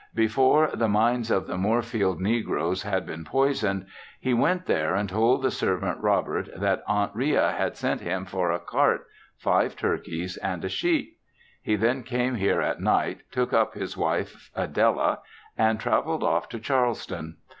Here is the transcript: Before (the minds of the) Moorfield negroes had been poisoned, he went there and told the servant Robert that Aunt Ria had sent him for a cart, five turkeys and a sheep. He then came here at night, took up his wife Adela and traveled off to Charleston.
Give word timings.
Before 0.15 0.71
(the 0.73 0.87
minds 0.89 1.29
of 1.29 1.45
the) 1.45 1.59
Moorfield 1.59 2.19
negroes 2.19 2.81
had 2.81 3.05
been 3.05 3.23
poisoned, 3.23 3.85
he 4.19 4.33
went 4.33 4.65
there 4.65 4.95
and 4.95 5.07
told 5.07 5.43
the 5.43 5.51
servant 5.51 6.01
Robert 6.01 6.49
that 6.59 6.81
Aunt 6.87 7.11
Ria 7.13 7.51
had 7.51 7.77
sent 7.77 8.01
him 8.01 8.25
for 8.25 8.49
a 8.51 8.57
cart, 8.57 9.05
five 9.37 9.75
turkeys 9.75 10.37
and 10.37 10.65
a 10.65 10.69
sheep. 10.69 11.19
He 11.61 11.75
then 11.75 12.01
came 12.01 12.33
here 12.33 12.61
at 12.61 12.81
night, 12.81 13.21
took 13.29 13.53
up 13.53 13.75
his 13.75 13.95
wife 13.95 14.49
Adela 14.55 15.19
and 15.55 15.79
traveled 15.79 16.23
off 16.23 16.49
to 16.49 16.59
Charleston. 16.59 17.37